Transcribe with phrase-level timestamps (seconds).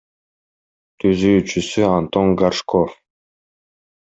[1.03, 2.99] Түзүүчүсү— Антон Горшков.